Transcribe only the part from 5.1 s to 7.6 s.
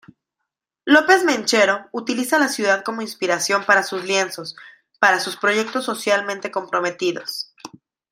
sus proyectos socialmente comprometidos.